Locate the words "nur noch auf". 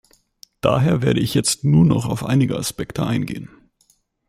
1.63-2.23